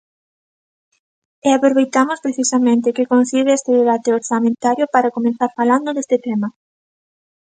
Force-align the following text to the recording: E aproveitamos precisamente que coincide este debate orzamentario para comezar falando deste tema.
E 1.47 1.49
aproveitamos 1.57 2.19
precisamente 2.25 2.95
que 2.95 3.09
coincide 3.11 3.49
este 3.59 3.71
debate 3.81 4.15
orzamentario 4.19 4.85
para 4.93 5.13
comezar 5.17 5.49
falando 5.59 5.89
deste 5.95 6.17
tema. 6.27 6.47